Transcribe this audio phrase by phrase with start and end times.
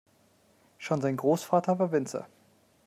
[0.79, 2.25] Schon sein Großvater war Winzer.